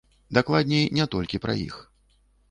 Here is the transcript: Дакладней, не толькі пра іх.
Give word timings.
Дакладней, 0.37 0.87
не 0.99 1.05
толькі 1.15 1.39
пра 1.43 1.53
іх. 1.65 1.75